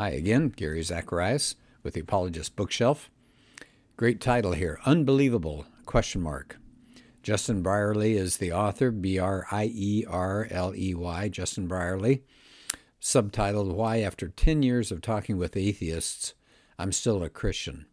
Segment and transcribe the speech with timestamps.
[0.00, 3.10] Hi again, Gary Zacharias with the Apologist Bookshelf.
[3.98, 6.56] Great title here, Unbelievable, question mark.
[7.22, 12.22] Justin Brierley is the author, B R I E R L E Y, Justin Brierley.
[12.98, 16.32] Subtitled, Why After 10 Years of Talking with Atheists,
[16.78, 17.84] I'm Still a Christian.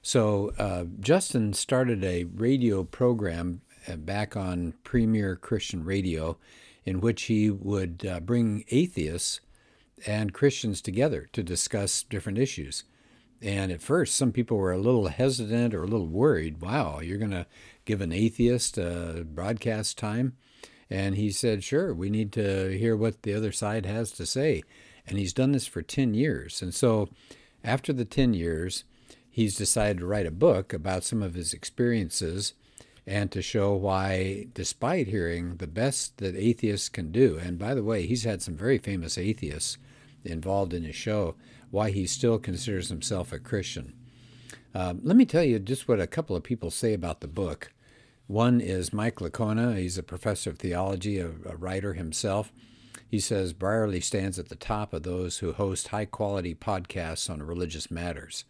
[0.00, 6.38] So, uh, Justin started a radio program uh, back on Premier Christian Radio
[6.86, 9.42] in which he would uh, bring atheists
[10.06, 12.84] and Christians together to discuss different issues.
[13.42, 16.60] And at first, some people were a little hesitant or a little worried.
[16.60, 17.46] Wow, you're going to
[17.84, 20.36] give an atheist uh, broadcast time?
[20.88, 24.62] And he said, sure, we need to hear what the other side has to say.
[25.06, 26.62] And he's done this for 10 years.
[26.62, 27.08] And so
[27.62, 28.84] after the 10 years,
[29.30, 32.54] he's decided to write a book about some of his experiences
[33.06, 37.82] and to show why, despite hearing the best that atheists can do, and by the
[37.82, 39.76] way, he's had some very famous atheists
[40.24, 41.34] involved in his show,
[41.70, 43.94] why he still considers himself a Christian.
[44.74, 47.72] Uh, let me tell you just what a couple of people say about the book.
[48.26, 49.76] One is Mike Licona.
[49.76, 52.52] He's a professor of theology, a, a writer himself.
[53.08, 57.42] He says Brierley stands at the top of those who host high quality podcasts on
[57.42, 58.44] religious matters.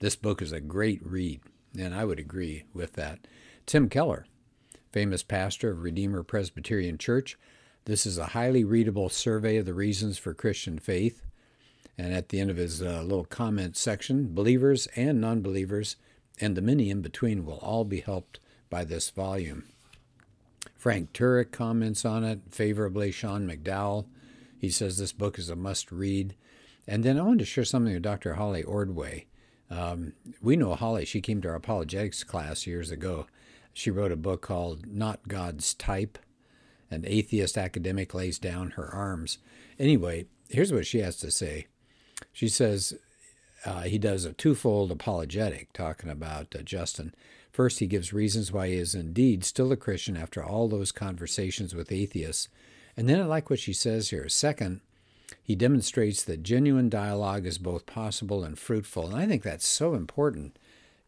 [0.00, 1.40] This book is a great read,
[1.78, 3.20] and I would agree with that.
[3.64, 4.26] Tim Keller,
[4.90, 7.38] famous pastor of Redeemer Presbyterian Church,
[7.84, 11.22] this is a highly readable survey of the reasons for Christian faith.
[11.98, 15.96] And at the end of his uh, little comment section, believers and non believers
[16.40, 19.64] and the many in between will all be helped by this volume.
[20.76, 23.10] Frank Turek comments on it favorably.
[23.10, 24.06] Sean McDowell,
[24.58, 26.34] he says this book is a must read.
[26.86, 28.34] And then I wanted to share something with Dr.
[28.34, 29.26] Holly Ordway.
[29.70, 33.26] Um, we know Holly, she came to our apologetics class years ago.
[33.72, 36.18] She wrote a book called Not God's Type
[36.92, 39.38] an atheist academic lays down her arms.
[39.78, 41.66] Anyway, here's what she has to say.
[42.32, 42.94] She says
[43.64, 47.14] uh, he does a twofold apologetic talking about uh, Justin.
[47.52, 51.74] First, he gives reasons why he is indeed still a Christian after all those conversations
[51.74, 52.48] with atheists.
[52.96, 54.28] And then I like what she says here.
[54.28, 54.80] Second,
[55.42, 59.06] he demonstrates that genuine dialogue is both possible and fruitful.
[59.06, 60.58] And I think that's so important.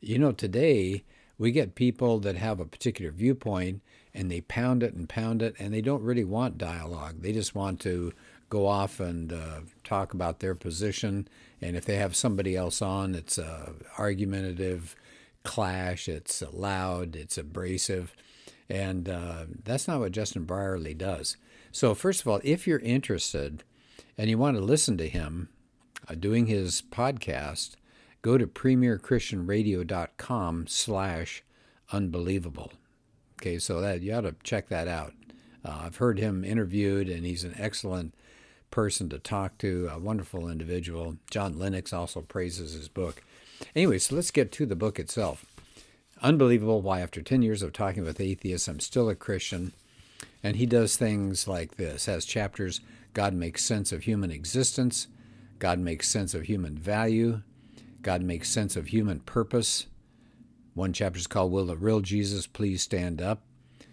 [0.00, 1.04] You know, today
[1.38, 3.82] we get people that have a particular viewpoint
[4.14, 7.22] and they pound it and pound it, and they don't really want dialogue.
[7.22, 8.12] They just want to
[8.48, 11.26] go off and uh, talk about their position.
[11.60, 14.94] And if they have somebody else on, it's a argumentative
[15.42, 16.08] clash.
[16.08, 17.16] It's loud.
[17.16, 18.14] It's abrasive,
[18.68, 21.36] and uh, that's not what Justin Brierley does.
[21.72, 23.64] So first of all, if you're interested
[24.16, 25.48] and you want to listen to him
[26.08, 27.74] uh, doing his podcast,
[28.22, 31.42] go to premierchristianradio.com slash
[31.90, 32.70] unbelievable.
[33.40, 35.12] Okay, so that you ought to check that out.
[35.64, 38.14] Uh, I've heard him interviewed, and he's an excellent
[38.70, 41.16] person to talk to, a wonderful individual.
[41.30, 43.22] John Lennox also praises his book.
[43.74, 45.46] Anyway, so let's get to the book itself.
[46.22, 49.72] Unbelievable why, after 10 years of talking with atheists, I'm still a Christian.
[50.42, 52.80] And he does things like this has chapters
[53.14, 55.06] God makes sense of human existence,
[55.60, 57.42] God makes sense of human value,
[58.02, 59.86] God makes sense of human purpose,
[60.74, 63.42] one chapter is called Will the Real Jesus Please Stand Up?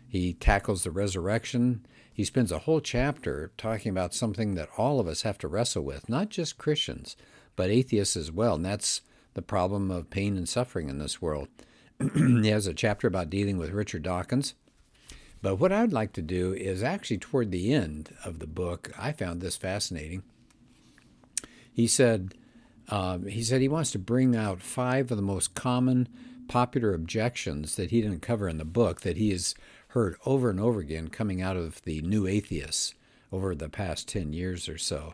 [0.08, 1.86] He tackles the resurrection.
[2.12, 5.84] He spends a whole chapter talking about something that all of us have to wrestle
[5.84, 7.16] with, not just Christians,
[7.56, 8.56] but atheists as well.
[8.56, 9.02] And that's
[9.36, 11.50] the problem of pain and suffering in this world.
[12.16, 14.56] he has a chapter about dealing with Richard Dawkins.
[15.44, 19.12] But what I'd like to do is actually toward the end of the book, I
[19.12, 20.24] found this fascinating.
[21.72, 22.34] He said,
[22.90, 26.10] um, he said he wants to bring out five of the most common
[26.52, 29.56] popular objections that he didn't cover in the book that he has
[29.90, 32.94] heard over and over again coming out of the new atheists
[33.32, 35.14] over the past 10 years or so.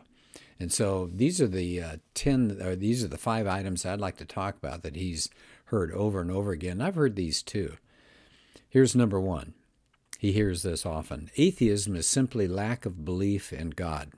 [0.58, 4.16] And so these are the uh, 10 or these are the five items I'd like
[4.16, 5.30] to talk about that he's
[5.66, 6.80] heard over and over again.
[6.80, 7.76] I've heard these too.
[8.68, 9.54] Here's number 1.
[10.18, 11.30] He hears this often.
[11.36, 14.10] Atheism is simply lack of belief in God.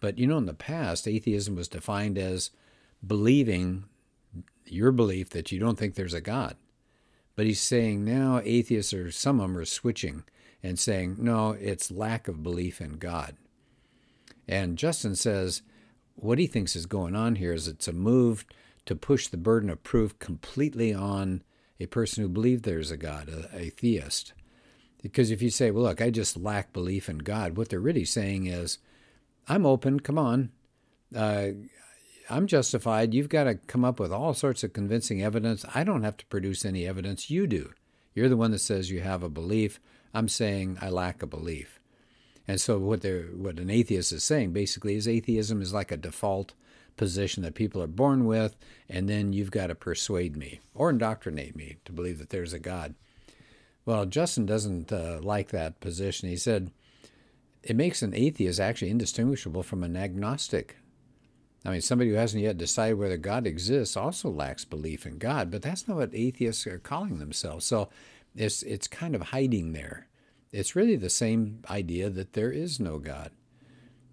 [0.00, 2.50] But you know in the past atheism was defined as
[3.06, 3.84] believing
[4.72, 6.56] your belief that you don't think there's a God.
[7.36, 10.24] But he's saying now atheists or some of them are switching
[10.62, 13.36] and saying, no, it's lack of belief in God.
[14.46, 15.62] And Justin says
[16.16, 18.44] what he thinks is going on here is it's a move
[18.86, 21.42] to push the burden of proof completely on
[21.78, 24.34] a person who believes there's a God, a, a theist.
[25.02, 28.04] Because if you say, well, look, I just lack belief in God, what they're really
[28.04, 28.78] saying is,
[29.48, 30.50] I'm open, come on.
[31.16, 31.48] Uh,
[32.30, 33.12] I'm justified.
[33.12, 35.64] You've got to come up with all sorts of convincing evidence.
[35.74, 37.30] I don't have to produce any evidence.
[37.30, 37.72] You do.
[38.14, 39.80] You're the one that says you have a belief.
[40.14, 41.80] I'm saying I lack a belief.
[42.46, 45.96] And so what they what an atheist is saying basically is atheism is like a
[45.96, 46.54] default
[46.96, 48.56] position that people are born with,
[48.88, 52.58] and then you've got to persuade me or indoctrinate me to believe that there's a
[52.58, 52.94] God.
[53.86, 56.28] Well, Justin doesn't uh, like that position.
[56.28, 56.70] He said
[57.62, 60.76] it makes an atheist actually indistinguishable from an agnostic.
[61.64, 65.50] I mean, somebody who hasn't yet decided whether God exists also lacks belief in God,
[65.50, 67.66] but that's not what atheists are calling themselves.
[67.66, 67.90] So
[68.34, 70.08] it's, it's kind of hiding there.
[70.52, 73.30] It's really the same idea that there is no God.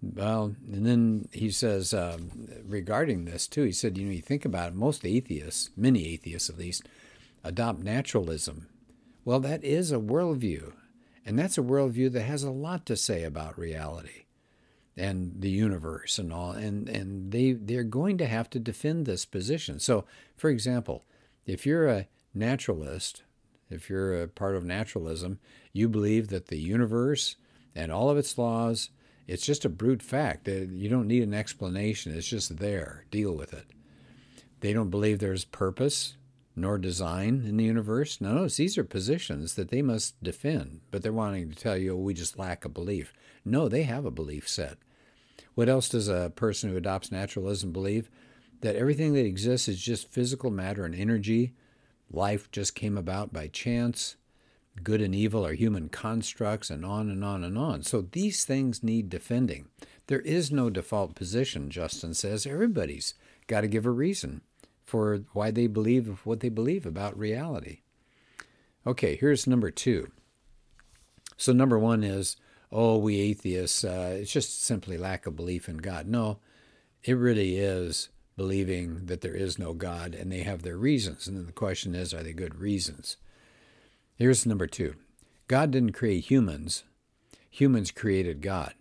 [0.02, 4.44] Well, and then he says um, regarding this too, he said, you know, you think
[4.44, 6.86] about it, most atheists, many atheists at least,
[7.42, 8.68] adopt naturalism.
[9.24, 10.72] Well, that is a worldview.
[11.24, 14.24] And that's a worldview that has a lot to say about reality
[14.98, 16.52] and the universe and all.
[16.52, 19.78] And, and they, they're going to have to defend this position.
[19.78, 20.04] So,
[20.36, 21.04] for example,
[21.46, 23.22] if you're a naturalist,
[23.70, 25.38] if you're a part of naturalism,
[25.72, 27.36] you believe that the universe
[27.74, 28.90] and all of its laws,
[29.26, 30.48] it's just a brute fact.
[30.48, 32.14] You don't need an explanation.
[32.14, 33.04] It's just there.
[33.10, 33.66] Deal with it.
[34.60, 36.14] They don't believe there's purpose
[36.56, 38.20] nor design in the universe.
[38.20, 41.94] No, notice these are positions that they must defend, but they're wanting to tell you,
[41.94, 43.12] oh, we just lack a belief.
[43.44, 44.78] No, they have a belief set.
[45.58, 48.08] What else does a person who adopts naturalism believe?
[48.60, 51.52] That everything that exists is just physical matter and energy.
[52.12, 54.14] Life just came about by chance.
[54.84, 57.82] Good and evil are human constructs, and on and on and on.
[57.82, 59.66] So these things need defending.
[60.06, 62.46] There is no default position, Justin says.
[62.46, 63.14] Everybody's
[63.48, 64.42] got to give a reason
[64.84, 67.80] for why they believe what they believe about reality.
[68.86, 70.12] Okay, here's number two.
[71.36, 72.36] So, number one is,
[72.70, 76.06] oh, we atheists, uh, it's just simply lack of belief in God.
[76.06, 76.38] No,
[77.02, 81.26] it really is believing that there is no God and they have their reasons.
[81.26, 83.16] And then the question is, are they good reasons?
[84.16, 84.94] Here's number two
[85.46, 86.84] God didn't create humans,
[87.50, 88.74] humans created God.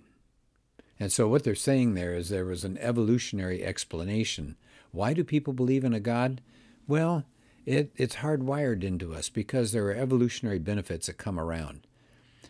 [0.99, 4.57] And so, what they're saying there is there was an evolutionary explanation
[4.91, 6.41] why do people believe in a God?
[6.87, 7.23] Well,
[7.65, 11.85] it, it's hardwired into us because there are evolutionary benefits that come around.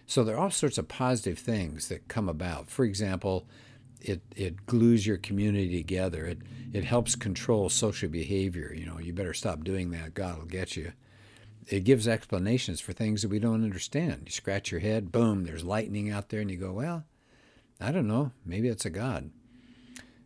[0.07, 2.69] So there are all sorts of positive things that come about.
[2.69, 3.45] For example,
[4.01, 6.25] it, it glues your community together.
[6.25, 6.39] It,
[6.71, 8.73] it helps control social behavior.
[8.73, 10.13] You know, you better stop doing that.
[10.13, 10.93] God will get you.
[11.67, 14.23] It gives explanations for things that we don't understand.
[14.25, 17.03] You scratch your head, boom, there's lightning out there, and you go, well,
[17.81, 19.31] I don't know, maybe it's a God.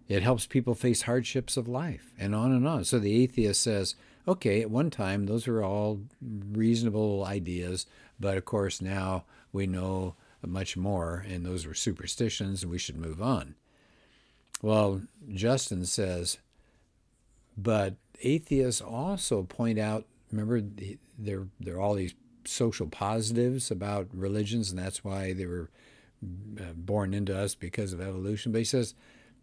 [0.08, 2.84] It helps people face hardships of life and on and on.
[2.84, 3.96] So the atheist says,
[4.28, 7.86] okay, at one time, those are all reasonable ideas,
[8.20, 10.16] but of course now we know
[10.46, 13.56] much more, and those were superstitions, and we should move on.
[14.62, 16.38] Well, Justin says,
[17.58, 20.62] but atheists also point out, remember,
[21.18, 22.14] there, there are all these
[22.46, 25.70] social positives about religions, and that's why they were
[26.60, 28.52] uh, born into us because of evolution.
[28.52, 28.96] But he says,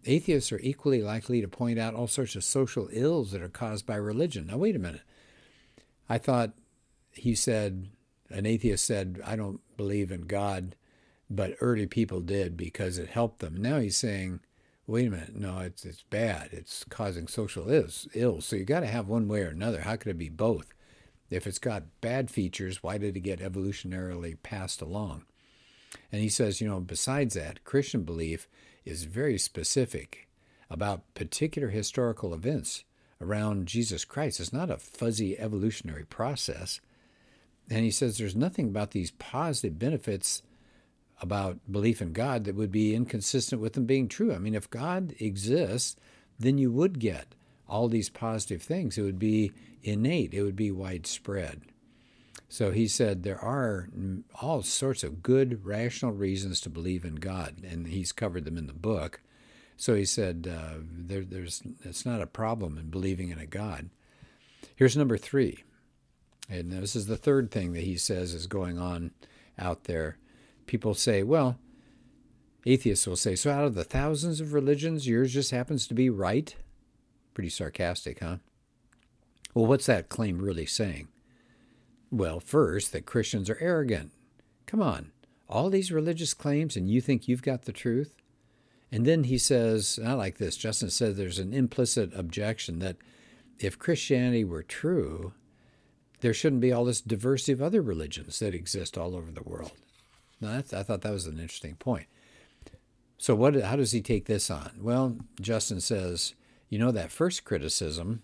[0.07, 3.87] Atheists are equally likely to point out all sorts of social ills that are caused
[3.87, 4.47] by religion.
[4.47, 5.03] Now, wait a minute.
[6.09, 6.53] I thought
[7.13, 7.89] he said,
[8.31, 10.77] an atheist said, I don't believe in God,
[11.29, 13.57] but early people did because it helped them.
[13.57, 14.41] Now he's saying,
[14.87, 16.49] wait a minute, no, it's, it's bad.
[16.53, 18.09] It's causing social ills.
[18.15, 18.47] ills.
[18.47, 19.83] So you got to have one way or another.
[19.83, 20.73] How could it be both?
[21.31, 25.25] If it's got bad features, why did it get evolutionarily passed along?
[26.11, 28.49] And he says, you know, besides that, Christian belief
[28.89, 30.29] is very specific
[30.71, 32.85] about particular historical events
[33.21, 34.41] around Jesus Christ.
[34.41, 36.81] It's not a fuzzy evolutionary process.
[37.71, 40.43] And he says there's nothing about these positive benefits
[41.21, 44.33] about belief in God that would be inconsistent with them being true.
[44.33, 45.97] I mean, if God exists,
[46.39, 47.35] then you would get
[47.69, 48.97] all these positive things.
[48.97, 49.53] It would be
[49.83, 51.63] innate, it would be widespread.
[52.49, 53.89] So he said there are
[54.41, 58.67] all sorts of good, rational reasons to believe in God, and he's covered them in
[58.67, 59.21] the book.
[59.77, 63.91] So he said uh, there, there's it's not a problem in believing in a God.
[64.75, 65.63] Here's number three,
[66.49, 69.13] and this is the third thing that he says is going on
[69.59, 70.17] out there.
[70.67, 71.59] People say, well,
[72.65, 76.11] atheists will say, so out of the thousands of religions, yours just happens to be
[76.11, 76.57] right.
[77.35, 78.39] Pretty sarcastic, huh?
[79.55, 81.09] Well, what's that claim really saying?
[82.11, 84.13] Well, first, that Christians are arrogant.
[84.67, 85.13] Come on,
[85.49, 88.15] all these religious claims, and you think you've got the truth?
[88.91, 90.57] And then he says, I like this.
[90.57, 92.97] Justin says there's an implicit objection that
[93.59, 95.33] if Christianity were true,
[96.21, 99.73] there shouldn't be all this diversity of other religions that exist all over the world.
[100.41, 102.07] Now, I thought that was an interesting point.
[103.19, 103.61] So, what?
[103.61, 104.79] How does he take this on?
[104.81, 106.35] Well, Justin says,
[106.69, 108.23] you know, that first criticism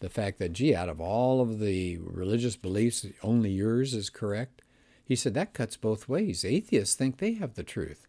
[0.00, 4.62] the fact that, gee, out of all of the religious beliefs, only yours is correct.
[5.04, 6.44] He said that cuts both ways.
[6.44, 8.06] Atheists think they have the truth.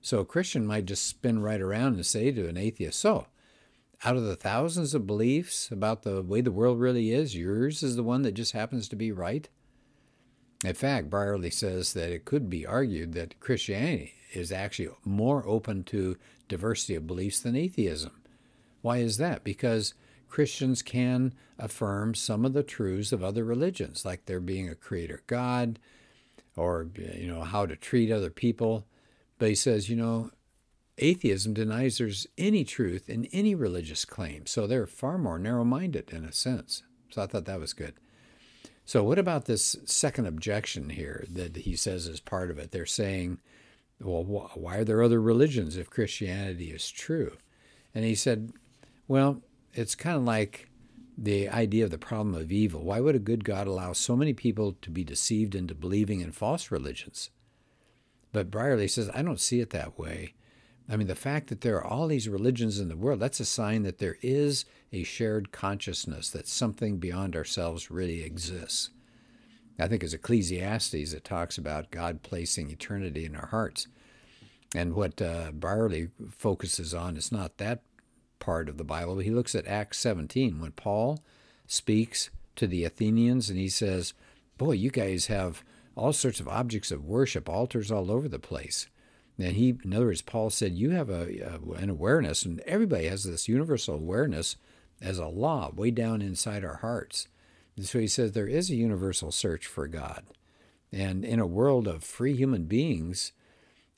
[0.00, 3.26] So a Christian might just spin right around and say to an atheist, So,
[4.04, 7.96] out of the thousands of beliefs about the way the world really is, yours is
[7.96, 9.48] the one that just happens to be right?
[10.64, 15.84] In fact, Brierley says that it could be argued that Christianity is actually more open
[15.84, 16.16] to
[16.48, 18.12] diversity of beliefs than atheism.
[18.82, 19.44] Why is that?
[19.44, 19.94] Because
[20.34, 25.22] Christians can affirm some of the truths of other religions, like there being a creator
[25.28, 25.78] God,
[26.56, 28.84] or you know how to treat other people.
[29.38, 30.32] But he says, you know,
[30.98, 34.44] atheism denies there's any truth in any religious claim.
[34.46, 36.82] So they're far more narrow minded in a sense.
[37.10, 37.94] So I thought that was good.
[38.84, 42.72] So, what about this second objection here that he says is part of it?
[42.72, 43.38] They're saying,
[44.00, 47.36] well, why are there other religions if Christianity is true?
[47.94, 48.50] And he said,
[49.06, 49.40] well,
[49.74, 50.70] it's kind of like
[51.16, 52.82] the idea of the problem of evil.
[52.82, 56.32] Why would a good God allow so many people to be deceived into believing in
[56.32, 57.30] false religions?
[58.32, 60.34] But Brierley says, I don't see it that way.
[60.88, 63.44] I mean, the fact that there are all these religions in the world, that's a
[63.44, 68.90] sign that there is a shared consciousness that something beyond ourselves really exists.
[69.78, 73.88] I think it's Ecclesiastes that talks about God placing eternity in our hearts.
[74.74, 77.82] And what uh, Brierley focuses on is not that
[78.44, 79.18] part of the Bible.
[79.18, 81.22] He looks at Acts 17 when Paul
[81.66, 84.12] speaks to the Athenians and he says,
[84.58, 85.64] Boy, you guys have
[85.96, 88.86] all sorts of objects of worship, altars all over the place.
[89.38, 93.06] And he, in other words, Paul said, you have a, a, an awareness, and everybody
[93.06, 94.56] has this universal awareness
[95.00, 97.28] as a law way down inside our hearts.
[97.76, 100.24] And so he says there is a universal search for God.
[100.92, 103.32] And in a world of free human beings,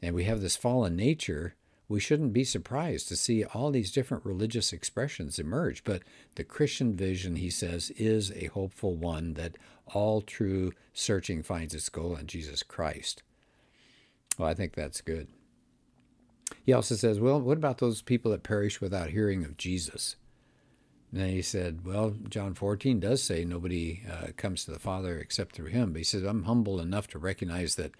[0.01, 1.55] and we have this fallen nature,
[1.89, 5.85] we shouldn't be surprised to see all these different religious expressions emerge.
[5.85, 6.03] But
[6.35, 11.89] the Christian vision, he says, is a hopeful one that all true searching finds its
[11.89, 13.23] goal in Jesus Christ.
[14.37, 15.29] Well, I think that's good.
[16.65, 20.17] He also says, Well, what about those people that perish without hearing of Jesus?
[21.13, 25.55] And he said, Well, John 14 does say nobody uh, comes to the Father except
[25.55, 25.93] through him.
[25.93, 27.93] But he says, I'm humble enough to recognize that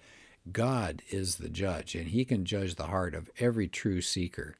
[0.51, 4.55] God is the judge, and he can judge the heart of every true seeker.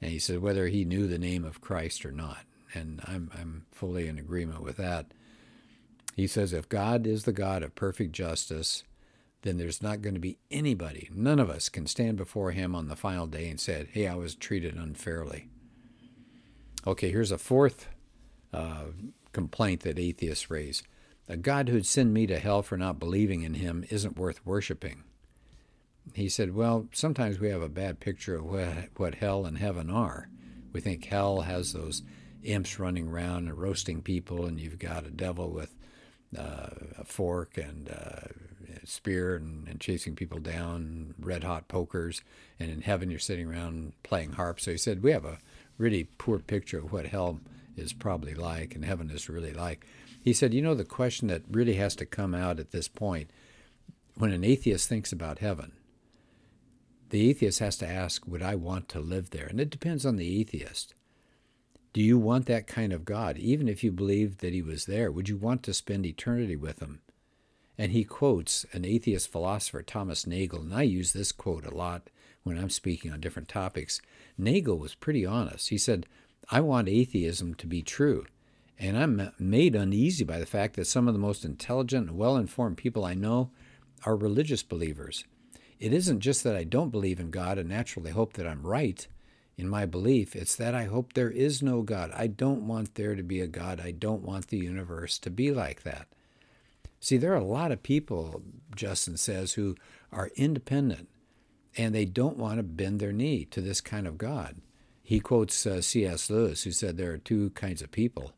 [0.00, 2.44] And he said, whether he knew the name of Christ or not.
[2.74, 5.06] And I'm, I'm fully in agreement with that.
[6.16, 8.84] He says, if God is the God of perfect justice,
[9.42, 12.88] then there's not going to be anybody, none of us can stand before him on
[12.88, 15.48] the final day and say, hey, I was treated unfairly.
[16.86, 17.88] Okay, here's a fourth
[18.52, 18.84] uh,
[19.32, 20.82] complaint that atheists raise.
[21.28, 25.04] A God who'd send me to hell for not believing in him isn't worth worshiping.
[26.12, 28.44] He said, Well, sometimes we have a bad picture of
[28.96, 30.28] what, hell and heaven are.
[30.72, 32.02] We think hell has those
[32.42, 35.74] imps running around and roasting people, and you've got a devil with
[36.36, 38.28] uh, a fork and uh,
[38.82, 42.22] a spear and, and, chasing people down, red hot pokers,
[42.58, 44.60] and in heaven you're sitting around playing harp.
[44.60, 45.38] So he said, We have a
[45.78, 47.40] really poor picture of what hell
[47.76, 49.86] is probably like and heaven is really like.
[50.22, 53.30] He said, You know, the question that really has to come out at this point
[54.16, 55.72] when an atheist thinks about heaven,
[57.10, 59.46] the atheist has to ask, Would I want to live there?
[59.46, 60.94] And it depends on the atheist.
[61.92, 63.38] Do you want that kind of God?
[63.38, 66.80] Even if you believed that he was there, would you want to spend eternity with
[66.80, 67.00] him?
[67.78, 72.10] And he quotes an atheist philosopher, Thomas Nagel, and I use this quote a lot
[72.42, 74.00] when I'm speaking on different topics.
[74.36, 75.68] Nagel was pretty honest.
[75.68, 76.06] He said,
[76.50, 78.26] I want atheism to be true.
[78.78, 82.36] And I'm made uneasy by the fact that some of the most intelligent and well
[82.36, 83.50] informed people I know
[84.04, 85.24] are religious believers.
[85.78, 89.06] It isn't just that I don't believe in God and naturally hope that I'm right
[89.56, 92.10] in my belief, it's that I hope there is no God.
[92.14, 93.80] I don't want there to be a God.
[93.80, 96.08] I don't want the universe to be like that.
[96.98, 98.42] See, there are a lot of people,
[98.74, 99.76] Justin says, who
[100.10, 101.08] are independent
[101.76, 104.56] and they don't want to bend their knee to this kind of God.
[105.04, 106.28] He quotes uh, C.S.
[106.30, 108.32] Lewis, who said there are two kinds of people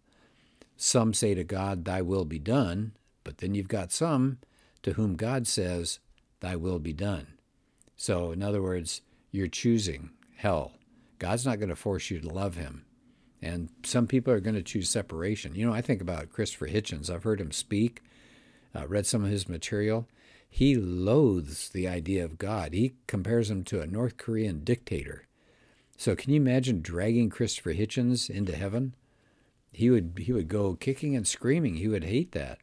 [0.76, 2.92] some say to God, Thy will be done,
[3.24, 4.38] but then you've got some
[4.82, 6.00] to whom God says,
[6.40, 7.28] Thy will be done.
[7.96, 10.72] So, in other words, you're choosing hell.
[11.18, 12.84] God's not going to force you to love Him.
[13.40, 15.54] And some people are going to choose separation.
[15.54, 17.10] You know, I think about Christopher Hitchens.
[17.10, 18.02] I've heard him speak,
[18.74, 20.08] uh, read some of his material.
[20.48, 22.72] He loathes the idea of God.
[22.72, 25.25] He compares him to a North Korean dictator.
[25.96, 28.94] So, can you imagine dragging Christopher Hitchens into heaven?
[29.76, 31.76] he would he would go kicking and screaming.
[31.76, 32.58] He would hate that.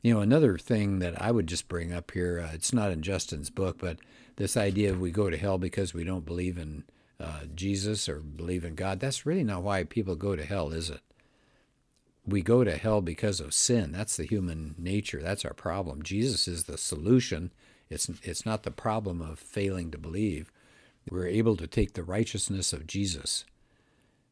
[0.00, 3.02] You know, another thing that I would just bring up here, uh, it's not in
[3.02, 3.98] Justin's book, but
[4.36, 6.84] this idea of we go to hell because we don't believe in
[7.20, 10.88] uh, Jesus or believe in God, that's really not why people go to hell, is
[10.88, 11.00] it?
[12.26, 13.92] We go to hell because of sin.
[13.92, 15.20] That's the human nature.
[15.22, 16.02] That's our problem.
[16.02, 17.52] Jesus is the solution.
[17.90, 20.50] It's, it's not the problem of failing to believe.
[21.10, 23.44] We're able to take the righteousness of Jesus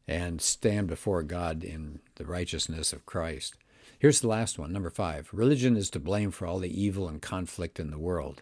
[0.07, 3.55] and stand before God in the righteousness of Christ.
[3.99, 5.29] Here's the last one, number five.
[5.31, 8.41] Religion is to blame for all the evil and conflict in the world.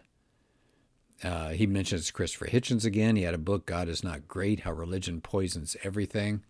[1.22, 3.14] Uh, he mentions Christopher Hitchens again.
[3.14, 6.42] He had a book, God is Not Great How Religion Poisons Everything.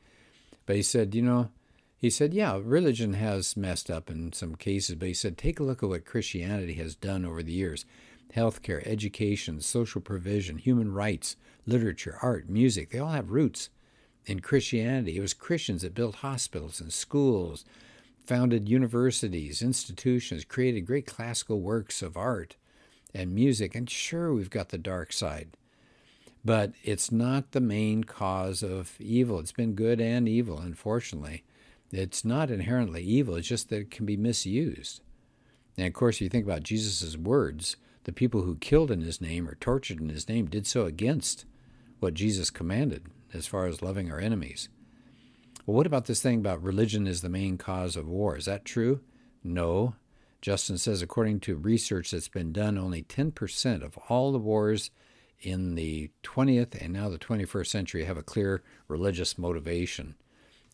[0.65, 1.51] But he said, you know,
[1.95, 5.63] he said, yeah, religion has messed up in some cases, but he said, take a
[5.63, 7.85] look at what Christianity has done over the years
[8.35, 11.37] healthcare, education, social provision, human rights,
[11.67, 12.91] literature, art, music.
[12.91, 13.69] They all have roots
[14.27, 15.17] in Christianity.
[15.17, 17.65] It was Christians that built hospitals and schools,
[18.25, 22.57] founded universities, institutions, created great classical works of art
[23.15, 23.75] and music.
[23.75, 25.57] And sure, we've got the dark side,
[26.45, 29.39] but it's not the main cause of evil.
[29.39, 31.45] It's been good and evil, unfortunately.
[31.91, 35.03] It's not inherently evil, it's just that it can be misused.
[35.77, 39.49] And of course, you think about Jesus' words the people who killed in his name
[39.49, 41.45] or tortured in his name did so against
[42.01, 44.69] what Jesus commanded as far as loving our enemies.
[45.65, 48.37] Well, what about this thing about religion is the main cause of war?
[48.37, 49.01] Is that true?
[49.45, 49.95] No.
[50.41, 54.91] Justin says, according to research that's been done, only 10% of all the wars
[55.41, 60.17] in the 20th and now the 21st century have a clear religious motivation.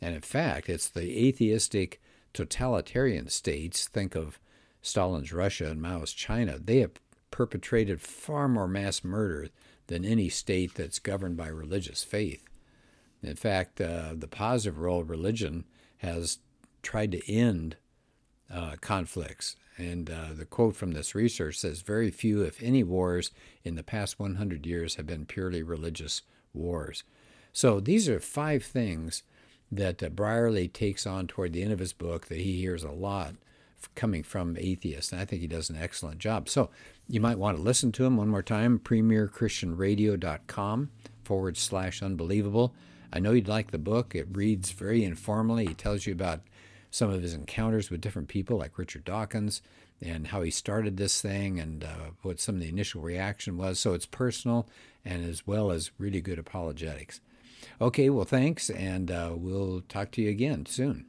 [0.01, 2.01] And in fact, it's the atheistic
[2.33, 4.39] totalitarian states, think of
[4.81, 6.93] Stalin's Russia and Mao's China, they have
[7.31, 9.49] perpetrated far more mass murder
[9.87, 12.45] than any state that's governed by religious faith.
[13.23, 15.65] In fact, uh, the positive role of religion
[15.99, 16.39] has
[16.83, 17.77] tried to end
[18.53, 19.57] uh, conflicts.
[19.77, 23.31] And uh, the quote from this research says very few, if any, wars
[23.65, 27.05] in the past 100 years have been purely religious wars.
[27.53, 29.23] So these are five things
[29.71, 32.91] that uh, Brierley takes on toward the end of his book that he hears a
[32.91, 33.35] lot
[33.95, 35.13] coming from atheists.
[35.13, 36.49] And I think he does an excellent job.
[36.49, 36.71] So
[37.09, 40.91] you might want to listen to him one more time premierchristianradio.com
[41.25, 42.75] forward slash unbelievable.
[43.13, 44.15] I know you'd like the book.
[44.15, 45.67] It reads very informally.
[45.67, 46.41] He tells you about
[46.91, 49.63] some of his encounters with different people, like Richard Dawkins,
[50.01, 53.79] and how he started this thing and uh, what some of the initial reaction was.
[53.79, 54.69] So it's personal
[55.05, 57.21] and as well as really good apologetics.
[57.81, 61.05] Okay, well, thanks, and uh, we'll talk to you again soon.